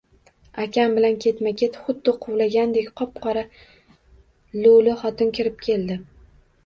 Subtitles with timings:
[0.61, 3.45] Akam bilan ketma-ket xuddi quvlagandek, qop-qora
[4.65, 5.99] lo‘li xotin kirib keldi.